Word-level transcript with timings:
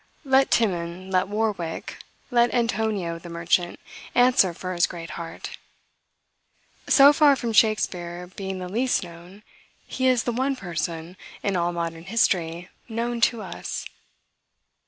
Let 0.25 0.49
Timon, 0.49 1.11
let 1.11 1.27
Warwick, 1.27 1.99
let 2.31 2.51
Antonio 2.55 3.19
the 3.19 3.29
merchant, 3.29 3.79
answer 4.15 4.51
for 4.51 4.73
his 4.73 4.87
great 4.87 5.11
heart. 5.11 5.59
So 6.87 7.13
far 7.13 7.35
from 7.35 7.53
Shakspeare 7.53 8.25
being 8.35 8.57
the 8.57 8.67
least 8.67 9.03
known, 9.03 9.43
he 9.85 10.07
is 10.07 10.23
the 10.23 10.31
one 10.33 10.55
person, 10.55 11.17
in 11.43 11.55
all 11.55 11.71
modern 11.71 12.05
history, 12.05 12.69
known 12.89 13.21
to 13.21 13.43
us. 13.43 13.85